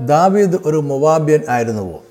[0.00, 2.02] ദാവീദ് ഒരു മൊവാബ്യൻ ആയിരുന്നുവോ?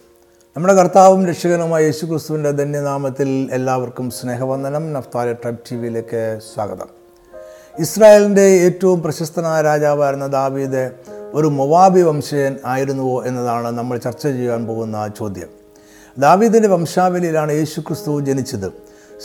[0.55, 4.94] നമ്മുടെ കർത്താവും രക്ഷകനുമായ യേശു ക്രിസ്തുവിന്റെ ധന്യനാമത്തിൽ എല്ലാവർക്കും സ്നേഹവന്ദനം.
[4.94, 6.86] നഫ്താലി ട്രൈബ് ടി വിയിലേക്ക് സ്വാഗതം.
[7.79, 10.92] ഇസ്രായേലിന്റെ ഏറ്റവും പ്രശസ്തനായ രാജാവായിരുന്ന ദാവീദ്
[11.34, 15.47] ഒരു മൊവാബി വംശജൻ ആയിരുന്നുവോ എന്നതാണ് നമ്മൾ ചർച്ച ചെയ്യാൻ പോകുന്ന ചോദ്യം.
[16.17, 18.71] ദാവീദിന്റെ വംശാവലിയിലാണ് യേശു ക്രിസ്തു ജനിച്ചത്.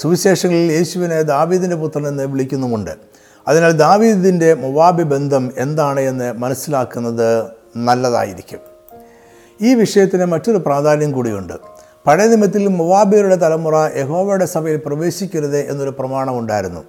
[0.00, 2.90] സുവിശേഷങ്ങളിൽ യേശുവിനെ ദാവീദിന്റെ പുത്രൻ എന്ന് വിളിക്കുന്നുമുണ്ട്.
[3.48, 7.46] അതിനാൽ ദാവീദിന്റെ മൊവാബി ബന്ധം എന്താണ് എന്ന് മനസ്സിലാക്കുന്നത്
[7.76, 8.58] നല്ലതായിരിക്കും.
[9.60, 11.52] ഈ വിഷയത്തിന് മറ്റൊരു പ്രാധാന്യം കൂടിയുണ്ട്.
[12.06, 16.80] പഴയ നിയമത്തിൽ മുവാബിയുടെ തലമുറ യഹോവയുടെ സഭയിൽ പ്രവേശിക്കരുത് എന്നൊരു പ്രമാണമുണ്ടായിരുന്നു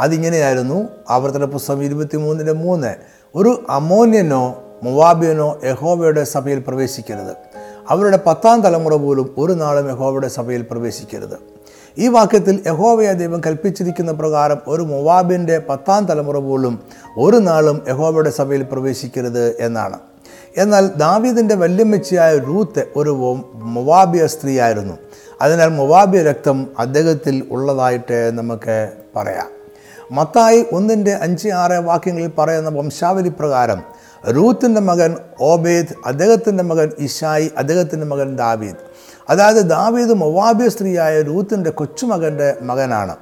[0.00, 2.94] അതിങ്ങനെയായിരുന്നു ആവർത്തന പുസ്തകം ഇരുപത്തിമൂന്നിന്റെ മൂന്ന്.
[3.34, 7.36] ഒരു അമോന്യനോ മുവാബിയനോ യഹോവയുടെ സഭയിൽ പ്രവേശിക്കരുത്.
[7.88, 11.58] അവരുടെ പത്താം തലമുറ പോലും ഒരു നാളും യഹോവയുടെ സഭയിൽ പ്രവേശിക്കരുത്.
[11.98, 16.80] ഈ വാക്യത്തിൽ യഹോവയ ദൈവം കൽപ്പിച്ചിരിക്കുന്ന പ്രകാരം ഒരു മുവാബിന്റെ പത്താം തലമുറ പോലും
[17.18, 19.98] ഒരു നാളും യഹോവയുടെ സഭയിൽ പ്രവേശിക്കരുത് എന്നാണ്.
[20.58, 23.10] എന്നാൽ ദാവീദിന്റെ വല്യമ്മച്ചിയായ റൂത്ത് ഒരു
[23.54, 24.98] മൊവാബിയ സ്ത്രീയായിരുന്നു.
[25.40, 29.46] അതിനാൽ മൊവാബിയ രക്തം അദ്ദേഹത്തിൽ ഉള്ളതായിട്ട് നമുക്ക് പറയാം.
[30.12, 33.82] മത്തായി ഒന്നിന്റെ അഞ്ച് ആറ് വാക്യങ്ങളിൽ പറയുന്ന വംശാവലി പ്രകാരം
[34.36, 38.76] റൂത്തിന്റെ മകൻ ഓബേദ് അദ്ദേഹത്തിന്റെ മകൻ ഇഷായി അദ്ദേഹത്തിന്റെ മകൻ ദാവീദ്.
[39.30, 43.16] അതായത് ദാവീദ് മൊവാബിയ സ്ത്രീയായ റൂത്തിന്റെ കൊച്ചുമകന്റെ മകനാണ്.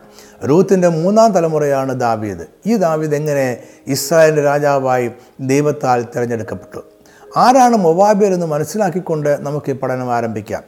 [0.48, 2.46] റൂത്തിന്റെ മൂന്നാം തലമുറയാണ് ദാവീദ്.
[2.66, 6.95] ഈ ദാവീദ് എങ്ങനെ ഇസ്രായേലിന്റെ രാജാവായി ദൈവത്താൽ തിരഞ്ഞെടുക്കപ്പെട്ടു?
[7.36, 10.62] ആരാണ് മൊവാബിയർ എന്ന് മനസ്സിലാക്കിക്കൊണ്ട് നമുക്ക് ഈ പഠനം ആരംഭിക്കാം.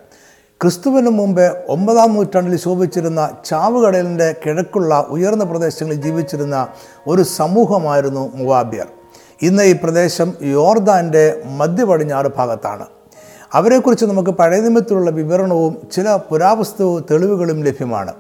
[0.63, 6.69] ക്രിസ്തുവിന് മുമ്പ് ഒമ്പതാം നൂറ്റാണ്ടിൽ ശോഭിച്ചിരുന്ന ചാവുകടലിന്റെ കിഴക്കുള്ള ഉയർന്ന പ്രദേശങ്ങളിൽ ജീവിച്ചിരുന്ന
[7.07, 8.87] ഒരു സമൂഹമായിരുന്നു മൊവാബിയർ.
[9.43, 12.87] ഇന്ന് ഈ പ്രദേശം യോർദാന്റെ മധ്യപടിഞ്ഞാറ് ഭാഗത്താണ്.
[13.53, 18.13] അവരെക്കുറിച്ച് നമുക്ക് പഴയ നിമിത്തത്തിലുള്ള വിവരണവും ചില പുരാവസ്തു തെളിവുകളും ലഭ്യമാണ്.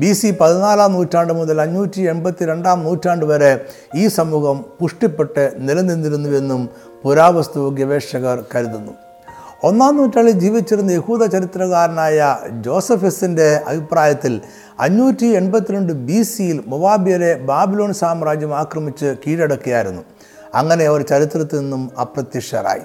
[0.00, 3.50] ബി സി പതിനാലാം നൂറ്റാണ്ട് മുതൽ അഞ്ഞൂറ്റി എൺപത്തി രണ്ടാം നൂറ്റാണ്ട് വരെ
[3.94, 6.68] ഈ സമൂഹം പുഷ്ടിപ്പെട്ട് നിലനിന്നിരുന്നുവെന്നും
[7.02, 8.92] പുരാവസ്തു ഗവേഷകർ കരുതുന്നു.
[9.64, 14.40] ഒന്നാം നൂറ്റാണ്ടിൽ ജീവിച്ചിരുന്ന യഹൂദ ചരിത്രകാരനായ ജോസഫസിന്റെ അഭിപ്രായത്തിൽ
[14.80, 20.02] അഞ്ഞൂറ്റി എൺപത്തിരണ്ട് ബി സിയിൽ മൊവാബിയരെ ബാബിലോൺ സാമ്രാജ്യം ആക്രമിച്ച് കീഴടക്കിയായിരുന്നു.
[20.54, 22.84] അങ്ങനെ അവർ ചരിത്രത്തിൽ നിന്നും അപ്രത്യക്ഷരായി.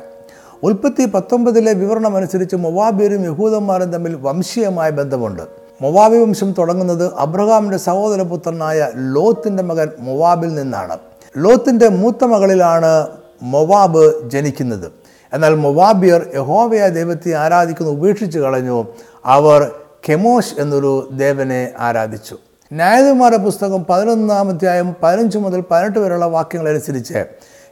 [0.64, 5.65] ഉൽപ്പത്തി പത്തൊമ്പതിലെ വിവരണം അനുസരിച്ച് മൊവാബിയരും യഹൂദന്മാരും തമ്മിൽ വംശീയമായ ബന്ധമുണ്ട്.
[5.82, 10.98] മൊവാബി വംശം തുടങ്ങുന്നത് അബ്രഹാമിന്റെ സഹോദരപുത്രനായ ലോത്തിന്റെ മകൻ മൊവാബിൽ നിന്നാണ്.
[11.38, 13.08] ലോത്തിന്റെ മൂത്ത മകളിലാണ്
[13.42, 14.92] മൊവാബ് ജനിക്കുന്നത്.
[15.34, 18.86] എന്നാൽ മൊവാബിയർ യഹോവയ ദൈവത്തെ ആരാധിക്കുന്ന ഉപേക്ഷിച്ച് കളഞ്ഞു.
[19.26, 19.72] അവർ
[20.10, 22.38] കെമോഷ് എന്നൊരു ദേവനെ ആരാധിച്ചു.
[22.74, 27.26] ന്യായാധിപന്മാരുടെ പുസ്തകം പതിനൊന്നാം അധ്യായം പതിനഞ്ച് മുതൽ പതിനെട്ട് വരെയുള്ള വാക്യങ്ങളനുസരിച്ച്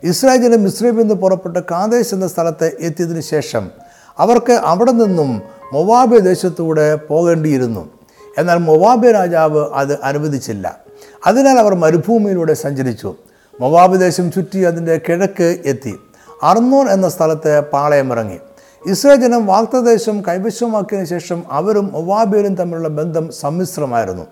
[0.03, 3.82] ഇസ്രായേലിന്റെ മിശ്രീമിൽ നിന്ന് പുറപ്പെട്ട് കാന്തേശ് എന്ന സ്ഥലത്ത് എത്തിയതിനു ശേഷം
[4.19, 5.41] അവർക്ക് അവിടെ നിന്നും
[5.73, 7.89] മൊവാബെ ദേശത്തൂടെ പോകേണ്ടിയിരുന്നു.
[8.37, 10.77] എന്നാൽ മൊവാബെ രാജാവ് അത് അനുവദിച്ചില്ല.
[11.25, 13.15] അതിനാൽ അവർ മരുഭൂമിയിലൂടെ സഞ്ചരിച്ചു.
[13.61, 15.99] മൊവാബ് ദേശം ചുറ്റി അതിന്റെ കിഴക്ക് എത്തി.
[16.43, 18.39] അർന്നോൻ എന്ന സ്ഥലത്ത് പാളയമിറങ്ങി
[18.87, 24.23] ഇസ്രേ ജനം വാക്തദേശം കൈവശമാക്കിയതിനു ശേഷം അവരും മൊവാബിയരും തമ്മിലുള്ള ബന്ധം സമ്മിശ്രമായിരുന്നു.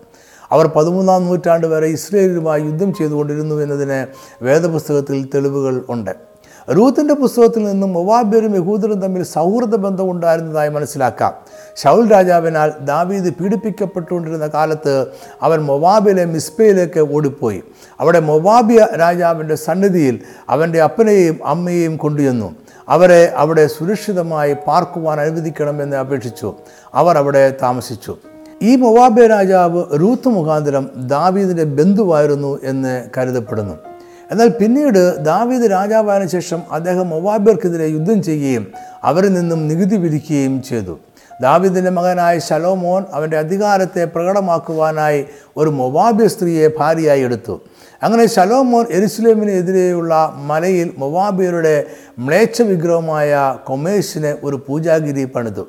[0.50, 4.06] അവർ പതിമൂന്നാം നൂറ്റാണ്ട് വരെ ഇസ്രയേലുമായി യുദ്ധം ചെയ്തുകൊണ്ടിരുന്നു എന്നതിന്
[4.44, 6.31] വേദപുസ്തകത്തിൽ തെളിവുകൾ ഉണ്ട്.
[6.70, 11.32] റൂത്തിന്റെ പുസ്തകത്തിൽ നിന്നും മൊവാബ്യരും യഹൂദരും തമ്മിൽ സൗഹൃദ ബന്ധം ഉണ്ടായിരുന്നതായി മനസ്സിലാക്കാം.
[11.76, 15.06] ഷൗൽ രാജാവിനാൽ ദാവീദ് പീഡിപ്പിക്കപ്പെട്ടുകൊണ്ടിരുന്ന കാലത്ത്
[15.42, 17.62] അവൻ മൊവാബിലെ മിസ്ബയിലേക്ക് ഓടിപ്പോയി.
[18.00, 22.54] അവിടെ മൊവാബിയ രാജാവിന്റെ സന്നിധിയിൽ അവന്റെ അപ്പനെയും അമ്മയെയും കൊണ്ടുചെന്നു.
[22.88, 26.54] അവരെ അവിടെ സുരക്ഷിതമായി പാർക്കുവാൻ അനുവദിക്കണമെന്ന് അപേക്ഷിച്ചു.
[26.94, 28.16] അവർ അവിടെ താമസിച്ചു.
[28.62, 33.91] ഈ മൊവാബിയ രാജാവ് റൂത്ത് മുഖാന്തരം ദാവീദിന്റെ ബന്ധുവായിരുന്നു എന്ന് കരുതപ്പെടുന്നു.
[34.32, 38.66] എന്നാൽ പിന്നീട് ദാവീദ് രാജാവായതിനു ശേഷം അദ്ദേഹം മൊവാബിയർക്കെതിരെ യുദ്ധം ചെയ്യുകയും
[39.04, 40.98] അവരിൽ നിന്നും നികുതി വിധിക്കുകയും ചെയ്തു.
[41.40, 45.24] ദാവീദിന്റെ മകനായ ശലോമോൻ അവന്റെ അധികാരത്തെ പ്രകടമാക്കുവാനായി
[45.56, 47.60] ഒരു മൊവാബിയ സ്ത്രീയെ ഭാര്യയായി എടുത്തു.
[48.02, 51.84] അങ്ങനെ ശലോമോൻ എരുസലേമിനെതിരെയുള്ള മലയിൽ മൊവാബിയരുടെ
[52.18, 55.66] മ്ലേച്ഛ വിഗ്രഹമായ കൊമേഴ്സിനെ ഒരു പൂജാഗിരി പണിതു.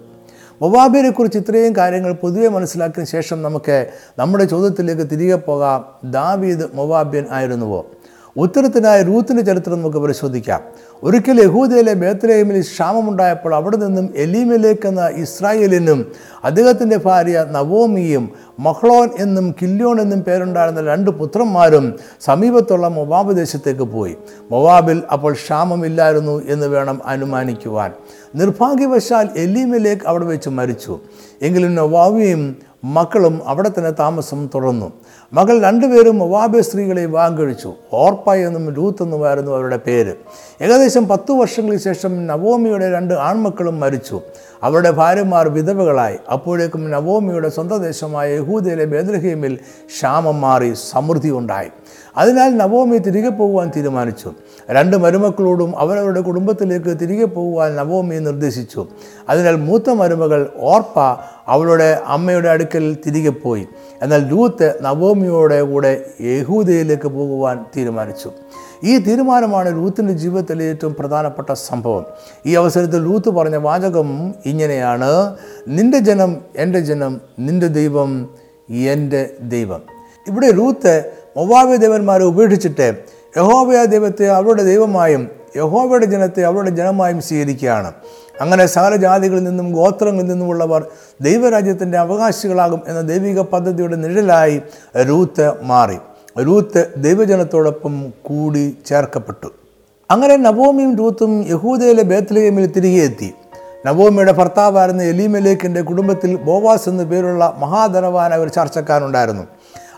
[0.61, 3.87] മൊവാബിയരെക്കുറിച്ച് ഇത്രയും കാര്യങ്ങൾ പൊതുവെ മനസ്സിലാക്കിയ ശേഷം നമുക്ക്
[4.19, 6.11] നമ്മുടെ ചോദ്യത്തിലേക്ക് തിരികെ പോകാം.
[6.11, 7.85] ദാവീദ് മൊവാബിയൻ ആയിരുന്നുവോ?
[8.37, 10.61] ഉത്തരത്തിനായി റൂത്തിന്റെ ചരിത്രം നമുക്ക് പരിശോധിക്കാം.
[11.03, 16.11] ഒരിക്കൽ യഹൂദയിലെ ബേത്തലേമിൽ ക്ഷാമമുണ്ടായപ്പോൾ അവിടെ നിന്നും എലീമിലേക്ക് എന്ന ഇസ്രായേലിനും
[16.43, 24.17] അദ്ദേഹത്തിന്റെ ഭാര്യ നവോമിയും മഹ്ലോൻ എന്നും കില്യോൺ എന്നും പേരുണ്ടായിരുന്ന രണ്ട് പുത്രന്മാരും സമീപത്തുള്ള മൊബാബ് ദേശത്തേക്ക് പോയി.
[24.51, 27.91] മൊബാബിൽ അപ്പോൾ ക്ഷാമമില്ലായിരുന്നു എന്ന് വേണം അനുമാനിക്കുവാൻ.
[28.35, 30.99] നിർഭാഗ്യവശാൽ എലീമിലേക്ക് അവിടെ വെച്ച് മരിച്ചു.
[31.41, 34.91] എങ്കിലും നവാവിയും മക്കളും അവിടെ തന്നെ താമസം തുടർന്നു.
[35.33, 40.13] മകൾ രണ്ടുപേരും മൊവാബെ സ്ത്രീകളെ വിവാഹം കഴിച്ചു ഓർപ്പ എന്നും ലൂത്ത് എന്നുമായിരുന്നു അവരുടെ പേര്.
[40.61, 44.21] ഏകദേശം പത്തു വർഷങ്ങൾക്ക് ശേഷം നവോമിയുടെ രണ്ട് ആൺമക്കളും മരിച്ചു.
[44.63, 46.17] അവരുടെ ഭാര്യമാർ വിധവകളായി.
[46.31, 49.55] അപ്പോഴേക്കും നവോമിയുടെ സ്വന്തം ദേശമായ യഹൂദയിലെ ബേദ്രഹീമിൽ
[49.87, 51.67] ക്ഷാമം മാറി സമൃദ്ധി ഉണ്ടായി.
[52.17, 54.31] അതിനാൽ നവോമി തിരികെ പോകുവാൻ തീരുമാനിച്ചു.
[54.71, 58.87] രണ്ട് മരുമക്കളോടും അവരവരുടെ കുടുംബത്തിലേക്ക് തിരികെ പോകുവാൻ നവോമി നിർദ്ദേശിച്ചു.
[59.29, 60.99] അതിനാൽ മൂത്ത മരുമകൾ ഓർപ്പ
[61.47, 63.67] അവളുടെ അമ്മയുടെ അടുക്കൽ തിരികെ പോയി.
[64.01, 68.31] എന്നാൽ ലൂത്ത് നവോമിയോടെ കൂടെ യഹൂദയിലേക്ക് പോകുവാൻ തീരുമാനിച്ചു.
[68.83, 72.05] ഈ തീരുമാനമാണ് ലൂത്തിന്റെ ജീവിതത്തിലെ ഏറ്റവും പ്രധാനപ്പെട്ട സംഭവം.
[72.45, 75.35] ഈ അവസരത്തിൽ ലൂത്ത് പറഞ്ഞ വാചകം ഇങ്ങനെയാണ്
[75.67, 78.29] നിന്റെ ജനം എന്റെ ജനം നിന്റെ ദൈവം
[78.69, 79.81] എന്റെ ദൈവം.
[80.27, 82.97] ഇവിടെ ലൂത്ത് മൊവാബി ദേവന്മാരെ ഉപേക്ഷിച്ചിട്ട്
[83.37, 87.93] യഹോവയ ദൈവത്തെ അവരുടെ ദൈവമായും യഹോവയുടെ ജനത്തെ അവരുടെ ജനമായും സ്വീകരിക്കുകയാണ്.
[88.41, 90.85] അങ്ങനെ സകല ജാതികളിൽ നിന്നും ഗോത്രങ്ങളിൽ നിന്നുമുള്ളവർ
[91.21, 94.61] ദൈവരാജ്യത്തിന്റെ അവകാശികളാകും എന്ന ദൈവിക പദ്ധതിയുടെ നിഴലായി
[95.09, 95.97] രൂത്ത് മാറി.
[96.39, 99.47] രൂത്ത് ദൈവജനത്തോടൊപ്പം കൂടി ചേർക്കപ്പെട്ടു.
[100.11, 103.33] അങ്ങനെ നവോമിയും രൂത്തും യഹൂദയിലെ ബേത്ലഹേമിൽ തിരികെ എത്തി.
[103.85, 109.43] നവോമിയുടെ ഭർത്താവായിരുന്ന എലീമലേക്കിന്റെ കുടുംബത്തിൽ ബോവാസ് എന്നു പേരുള്ള മഹാധനവാന ഒരു ചർച്ചക്കാരുണ്ടായിരുന്നു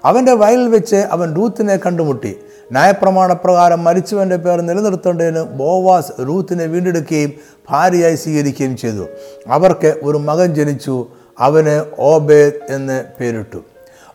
[0.06, 2.38] അവന്റെ വയലിൽ വെച്ച് അവൻ രൂത്തിനെ കണ്ടുമുട്ടി.
[2.72, 7.34] ന്യായപ്രമാണപ്രകാരം മരിച്ചവന്റെ പേർ നിലനിർത്തേണ്ടതിന് ബോവാസ് റൂത്തിനെ വീണ്ടെടുക്കുകയും
[7.70, 9.08] ഭാര്യയായി സ്വീകരിക്കുകയും ചെയ്തു.
[9.48, 11.08] അവർക്ക് ഒരു മകൻ ജനിച്ചു.
[11.40, 13.58] അവന് ഓബേദ് എന്ന് പേരിട്ടു.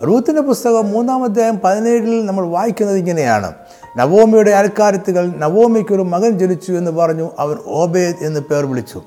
[0.07, 3.53] റൂത്തിന്റെ പുസ്തകം മൂന്നാം അധ്യായം പതിനേഴിൽ നമ്മൾ വായിക്കുന്നത് ഇങ്ങനെയാണ്.
[3.97, 9.03] നവോമിയുടെ അയൽക്കാരത്തുകൾ നവോമിക്കൊരു മകൻ ജനിച്ചു എന്ന് പറഞ്ഞു അവൻ ഓബേദ് എന്ന് പേർ വിളിച്ചു.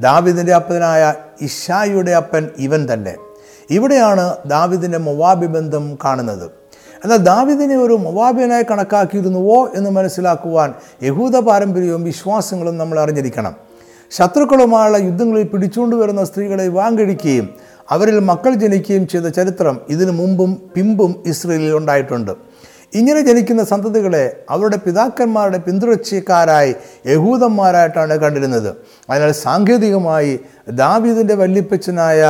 [0.00, 3.14] ദാവിദിന്റെ അപ്പനായ ഇഷായിയുടെ അപ്പൻ ഇവൻ തന്നെ.
[3.70, 6.50] ഇവിടെയാണ് ദാവിദിന്റെ മൊവാബി ബന്ധം കാണുന്നത്.
[7.04, 13.72] എന്നാൽ ദാവിദിനെ ഒരു മൊവാബിയനായി കണക്കാക്കിയിരുന്നുവോ എന്ന് മനസ്സിലാക്കുവാൻ യഹൂദ പാരമ്പര്യവും വിശ്വാസങ്ങളും നമ്മൾ അറിഞ്ഞിരിക്കണം.
[14.10, 21.72] ശത്രുക്കളുമായുള്ള യുദ്ധങ്ങളിൽ പിടിച്ചുകൊണ്ടുവരുന്ന സ്ത്രീകളെ വിവാഹം കഴിക്കുകയും അവരിൽ മക്കൾ ജനിക്കുകയും ചെയ്ത ചരിത്രം ഇതിനു മുമ്പും പിമ്പും ഇസ്രയേലിൽ
[21.76, 22.32] ഉണ്ടായിട്ടുണ്ട്.
[22.94, 26.72] ഇങ്ങനെ ജനിക്കുന്ന സന്തതികളെ അവരുടെ പിതാക്കന്മാരുടെ പിന്തുടർച്ചക്കാരായി
[27.06, 28.70] യഹൂദന്മാരായിട്ടാണ് കണ്ടിരുന്നത്.
[29.10, 30.32] അതിനാൽ സാങ്കേതികമായി
[30.82, 32.22] ദാവീദിന്റെ വല്യപ്പച്ചനായ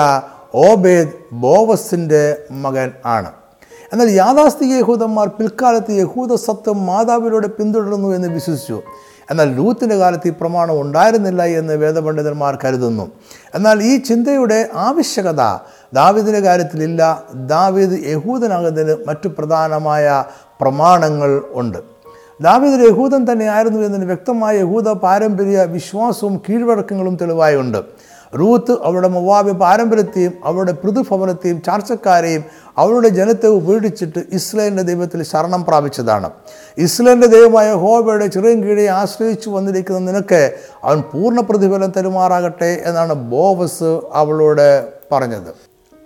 [0.55, 2.25] ഓബേദ് ബോവസിന്റെ
[2.65, 3.31] മകൻ ആണ്.
[3.93, 8.79] എന്നാൽ യാഥാസ്ഥിക യഹൂദന്മാർ പിൽക്കാലത്ത് യഹൂദ സത്വം മാതാവിലൂടെ പിന്തുടരുന്നു എന്ന് വിശ്വസിച്ചു.
[9.31, 13.11] എന്നാൽ ലൂത്തിന്റെ കാലത്ത് ഈ പ്രമാണം ഉണ്ടായിരുന്നില്ല എന്ന് വേദപണ്ഡിതന്മാർ കരുതുന്നു.
[13.55, 15.41] എന്നാൽ ഈ ചിന്തയുടെ ആവശ്യകത
[15.93, 17.23] ദാവിദിന്റെ കാര്യത്തിലില്ല.
[17.35, 20.25] ദാവീദ് യഹൂദനാകുന്നതിന് മറ്റു പ്രധാനമായ
[20.61, 21.79] പ്രമാണങ്ങൾ ഉണ്ട്.
[22.41, 27.79] ദാവീദ് യഹൂദൻ തന്നെയായിരുന്നു എന്നതിന് വ്യക്തമായ യഹൂദ പാരമ്പര്യ വിശ്വാസവും കീഴ്വഴക്കങ്ങളും തെളിവായുണ്ട്.
[28.39, 32.45] റൂത്ത് അവളുടെ മൊവാബി പാരമ്പര്യത്തെയും അവളുടെ പൃഥുഭവനത്തെയും ചാർച്ചക്കാരെയും
[32.79, 36.31] അവളുടെ ജനത്തെ ഉപേക്ഷിച്ചിട്ട് ഇസ്ലേലിന്റെ ദൈവത്തിൽ ശരണം പ്രാപിച്ചതാണ്.
[36.79, 44.89] ഇസ്ലേലിന്റെ ദൈവമായ ഹോബയുടെ ചെറിയ കീഴെ ആശ്രയിച്ചു വന്നിരിക്കുന്ന നിനക്ക് അവൻ പൂർണ പ്രതിഫലം തരുമാറാകട്ടെ എന്നാണ് ബോവസ് അവളോട്
[45.13, 45.55] പറഞ്ഞത്.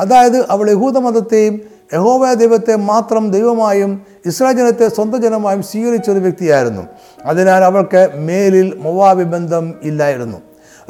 [0.01, 1.61] അതായത് അവൾ യഹൂദ മതത്തെയും
[1.95, 6.83] യഹോവ ദൈവത്തെ മാത്രം ദൈവമായും ഇസ്രായേൽ ജനത്തെ സ്വന്തം ജനമായും സ്വീകരിച്ച ഒരു വ്യക്തിയായിരുന്നു.
[7.25, 10.37] അതിനാൽ അവൾക്ക് മേലിൽ മൊവാബി ബന്ധം ഇല്ലായിരുന്നു.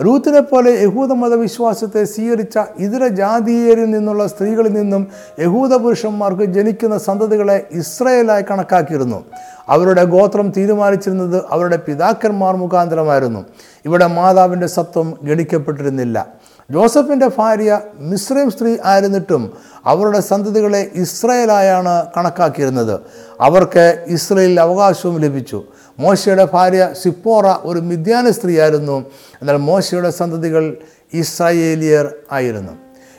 [0.04, 5.06] റൂത്തിനെ പോലെ യഹൂദ മതവിശ്വാസത്തെ സ്വീകരിച്ച ഇതര ജാതീയരിൽ നിന്നുള്ള സ്ത്രീകളിൽ നിന്നും
[5.38, 9.24] യഹൂദ പുരുഷന്മാർക്ക് ജനിക്കുന്ന സന്തതികളെ ഇസ്രയേലായി കണക്കാക്കിയിരുന്നു.
[9.68, 13.44] അവരുടെ ഗോത്രം തീരുമാനിച്ചിരുന്നത് അവരുടെ പിതാക്കന്മാർ മുഖാന്തരമായിരുന്നു.
[13.84, 16.26] ഇവിടെ മാതാവിന്റെ സത്വം ഗണിക്കപ്പെട്ടിരുന്നില്ല.
[16.70, 19.52] ജോസഫിന്റെ ഭാര്യ മിശ്രീം സ്ത്രീ ആയിരുന്നിട്ടും
[19.86, 23.00] അവരുടെ സന്തതികളെ ഇസ്രയേലായാണ് കണക്കാക്കിയിരുന്നത്.
[23.40, 25.64] അവർക്ക് ഇസ്രയേലിൽ അവകാശവും ലഭിച്ചു.
[25.98, 29.04] മോശയുടെ ഭാര്യ സിപ്പോറ ഒരു മിഥ്യാന സ്ത്രീയായിരുന്നു.
[29.42, 30.76] എന്നാൽ മോശയുടെ സന്തതികൾ
[31.14, 32.72] ഇസ്രായേലിയർ ആയിരുന്നു.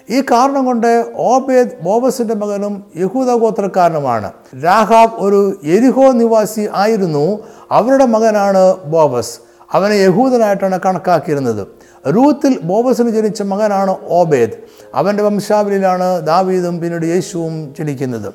[0.10, 4.32] ഈ കാരണം കൊണ്ട് ഓബേദ് ബോബസിന്റെ മകനും യഹൂദ ഗോത്രക്കാരനുമാണ്.
[4.64, 7.40] രാഹാബ് ഒരു എരിഹോ നിവാസി ആയിരുന്നു.
[7.72, 9.40] അവരുടെ മകനാണ് ബോബസ്.
[9.74, 11.68] അവനെ യഹൂദനായിട്ടാണ് കണക്കാക്കിയിരുന്നത്.
[12.16, 14.52] റൂത്തിൽ ബോബസിന് ജനിച്ച മകനാണ് ഓബേദ്.
[14.96, 18.34] അവന്റെ വംശാവലിയിലാണ് ദാവീദും പിന്നീട് യേശുവും ജനിക്കുന്നത്.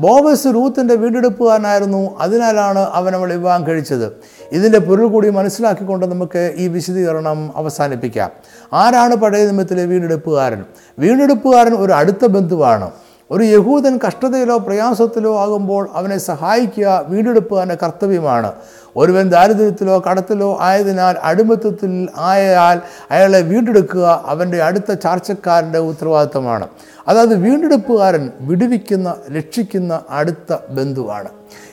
[0.00, 2.18] ബോബസ് റൂത്തിന്റെ വീണ്ടെടുപ്പുകാരനായിരുന്നു.
[2.20, 4.12] അതിനാലാണ് അവൻ അവൾ വിവാഹം കഴിച്ചത്.
[4.52, 8.30] ഇതിന്റെ പൊരുൾ കൂടി മനസ്സിലാക്കിക്കൊണ്ട് നമുക്ക് ഈ വിശദീകരണം അവസാനിപ്പിക്കാം.
[8.72, 10.64] ആരാണ് പഴയ നിയമത്തിലെ വീണ്ടെടുപ്പുകാരൻ?
[10.98, 12.90] വീണ്ടെടുപ്പുകാരൻ ഒരു അടുത്ത ബന്ധുവാണ്.
[13.30, 18.52] ഒരു യഹൂദൻ കഷ്ടതയിലോ പ്രയാസത്തിലോ ആകുമ്പോൾ അവനെ സഹായിക്കുക വീണ്ടെടുപ്പുകാരന്റെ കർത്തവ്യമാണ്.
[18.96, 22.80] ഒരുവൻ ദാരിദ്ര്യത്തിലോ കടത്തിലോ ആയതിനാൽ അടിമത്തത്തിൽ ആയാൽ
[23.10, 26.68] അയാളെ വീണ്ടെടുക്കുക അവന്റെ അടുത്ത ചാർച്ചക്കാരന്റെ ഉത്തരവാദിത്തമാണ്.
[27.08, 31.28] അതായത് വീണ്ടെടുപ്പുകാരൻ വിടുവിക്കുന്ന രക്ഷിക്കുന്ന അടുത്ത ബന്ധുവാണ്.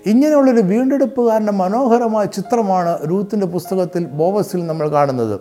[0.06, 5.40] ഇങ്ങനെയുള്ളൊരു വീണ്ടെടുപ്പുകാരന്റെ മനോഹരമായ ചിത്രമാണ് രൂത്തിന്റെ പുസ്തകത്തിൽ ബോവസിൽ നമ്മൾ കാണുന്നത്.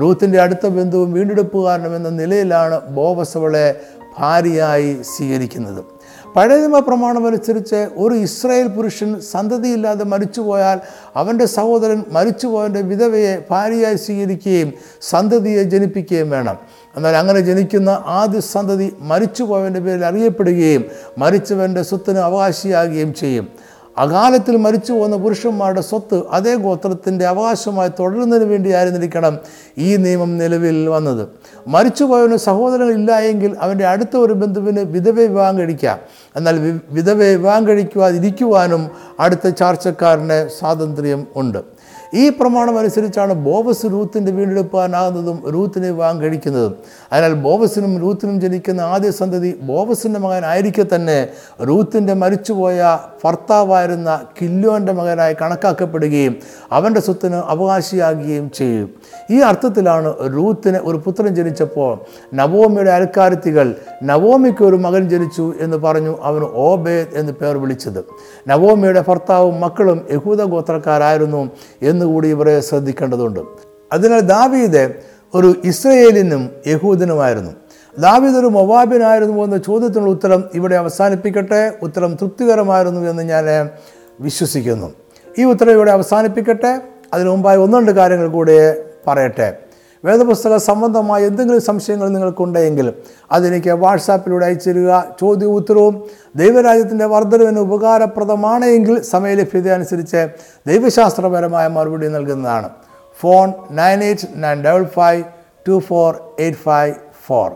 [0.00, 3.80] റൂത്തിന്റെ അടുത്ത ബന്ധുവും വീണ്ടെടുപ്പുകാരനും എന്ന നിലയിലാണ് ബോവസ് അവളെ
[4.18, 5.84] ഭാര്യയായി സ്വീകരിക്കുന്നത്.
[6.36, 10.80] പഴയ നിയമ പ്രമാണം അനുസരിച്ച് ഒരു ഇസ്രായേൽ പുരുഷൻ സന്തതിയില്ലാതെ മരിച്ചുപോയാൽ
[11.16, 16.56] അവന്റെ സഹോദരൻ മരിച്ചുപോയവന്റെ വിധവയെ ഭാര്യയായി സ്വീകരിക്കുകയും സന്തതിയെ ജനിപ്പിക്കുകയും വേണം.
[16.96, 20.84] എന്നാൽ അങ്ങനെ ജനിക്കുന്ന ആദ്യ സന്തതി മരിച്ചുപോയവന്റെ പേരിൽ അറിയപ്പെടുകയും
[21.18, 23.48] മരിച്ചവന്റെ സ്വത്തിന് അവകാശിയാകുകയും ചെയ്യും.
[23.98, 29.38] അകാലത്തിൽ മരിച്ചു പോകുന്ന പുരുഷന്മാരുടെ സ്വത്ത് അതേ ഗോത്രത്തിന്റെ അവകാശമായി തുടരുന്നതിന് വേണ്ടിയായിരുന്നിരിക്കണം
[29.78, 31.28] ഈ നിയമം നിലവിൽ വന്നത്.
[31.66, 35.98] മരിച്ചുപോയവന് സഹോദരങ്ങളില്ല എങ്കിൽ അവന്റെ അടുത്ത ഒരു ബന്ധുവിന് വിധവ വിവാഹം കഴിക്കാം.
[36.36, 41.58] എന്നാൽ വിധവ വിവാഹം കഴിക്കുവാതിരിക്കുവാനും അടുത്ത ചാർച്ചക്കാരന് സ്വാതന്ത്ര്യം ഉണ്ട്.
[42.14, 46.74] ഈ പ്രമാണം അനുസരിച്ചാണ് ബോബസ് റൂത്തിന്റെ വീണ്ടെടുപ്പാനാകുന്നതും റൂത്തിനെ വിവാഹം കഴിക്കുന്നതും
[47.12, 51.28] അതിനാൽ ബോബസിനും റൂത്തിനും ജനിക്കുന്ന ആദ്യ സന്തതി ബോബസിന്റെ മകനായിരിക്കെ തന്നെ
[51.68, 56.36] റൂത്തിന്റെ മരിച്ചുപോയ ഭർത്താവായിരുന്ന കില്ലോന്റെ മകനായി കണക്കാക്കപ്പെടുകയും
[56.72, 58.90] അവന്റെ സ്വത്തിന് അവകാശിയാകുകയും ചെയ്യും.
[59.30, 61.98] ഈ അർത്ഥത്തിലാണ് റൂത്തിന് ഒരു പുത്രൻ ജനിച്ചപ്പോൾ
[62.34, 68.04] നവോമിയുടെ അൽക്കാരത്തികൾ നവോമിക്ക് ഒരു മകൻ ജനിച്ചു എന്ന് പറഞ്ഞു അവന് ഓബേദ് എന്ന് പേർ വിളിച്ചത്.
[68.48, 71.50] നവോമിയുടെ ഭർത്താവും മക്കളും യഹൂദ ഗോത്രക്കാരായിരുന്നു
[72.02, 73.40] എന്നുകൂടി ഇവരെ ശ്രദ്ധിക്കേണ്ടതുണ്ട്.
[73.92, 74.94] അതിനാൽ ദാവീദ്
[75.34, 77.50] ഒരു ഇസ്രയേലിനും യഹൂദനുമായിരുന്നു.
[77.98, 81.72] ദാവീദ് ഒരു മൊവാബിനായിരുന്നു എന്ന ചോദ്യത്തിനുള്ള ഉത്തരം ഇവിടെ അവസാനിപ്പിക്കട്ടെ.
[81.82, 83.70] ഉത്തരം തൃപ്തികരമായിരുന്നു എന്ന് ഞാൻ
[84.20, 84.92] വിശ്വസിക്കുന്നു.
[85.38, 86.80] ഈ ഉത്തരം ഇവിടെ അവസാനിപ്പിക്കട്ടെ.
[87.14, 89.58] അതിനു മുമ്പായി ഒന്ന് രണ്ട് കാര്യങ്ങൾ കൂടെ പറയട്ടെ.
[90.04, 92.92] വേദപുസ്തക സംബന്ധമായ എന്തെങ്കിലും സംശയങ്ങൾ നിങ്ങൾക്കുണ്ടെങ്കിൽ
[93.32, 94.90] അതെനിക്ക് വാട്സാപ്പിലൂടെ അയച്ചിരുക.
[95.20, 96.04] ചോദ്യ ഉത്തരവും
[96.36, 100.28] ദൈവരാജ്യത്തിന്റെ വർധനവിന് ഉപകാരപ്രദമാണ് എങ്കിൽ സമയലഭ്യത അനുസരിച്ച്
[100.66, 102.70] ദൈവശാസ്ത്രപരമായ മറുപടി നൽകുന്നതാണ്.
[103.20, 105.24] Phone nine eight nine double five
[105.68, 106.94] two four eight five
[107.26, 107.50] four.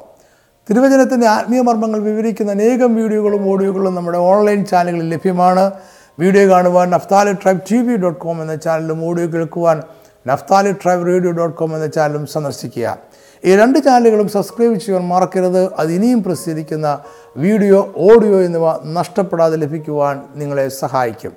[0.70, 5.70] തിരുവചനത്തിന്റെ ആത്മീയ മർമ്മങ്ങൾ വിവരിക്കുന്ന അനേകം വീഡിയോകളും ഓഡിയോകളും നമ്മുടെ ഓൺലൈൻ ചാനലുകളിൽ ലഭ്യമാണ്.
[6.20, 9.82] വീഡിയോ കാണുവാൻ Naphtali tribe T V dot com എന്ന ചാനലും ഓഡിയോ കേൾക്കുവാൻ
[10.26, 12.98] Naphtali tribe radio dot com എന്ന ചാനലും സന്ദർശിക്കുക.
[13.44, 15.74] ഈ രണ്ട് ചാനലുകളും സബ്സ്ക്രൈബ് ചെയ്യാൻ മറക്കരുത്.
[15.74, 16.98] അത് ഇനിയും പ്രസിദ്ധീകരിക്കുന്ന
[17.36, 21.32] വീഡിയോ ഓഡിയോ എന്നിവ നഷ്ടപ്പെടാതെ ലഭിക്കുവാൻ നിങ്ങളെ സഹായിക്കും.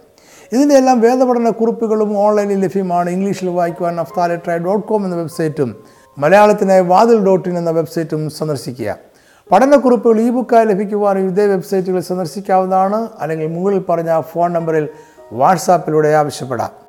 [0.52, 3.10] ഇതിന്റെ എല്ലാം വേദപഠന കുറിപ്പുകളും ഓൺലൈനിൽ ലഭ്യമാണ്.
[3.10, 5.84] ഇംഗ്ലീഷിൽ വായിക്കുവാൻ നഫ്താലി ട്രൈബ് ഡോട്ട് കോം എന്ന വെബ്സൈറ്റും
[6.18, 8.98] മലയാളത്തിനായി വാതിൽ ഡോട്ട് ഇൻ എന്ന വെബ്സൈറ്റും സന്ദർശിക്കുക.
[9.52, 13.08] പഠനക്കുറിപ്പുകൾ ഇ ബുക്കായി ലഭിക്കുവാൻ ഇതേ വെബ്സൈറ്റുകൾ സന്ദർശിക്കാവുന്നതാണ്.
[13.20, 14.90] അല്ലെങ്കിൽ മുകളിൽ പറഞ്ഞ ഫോൺ നമ്പറിൽ
[15.32, 16.89] വാട്സാപ്പിലൂടെ ആവശ്യപ്പെടാം.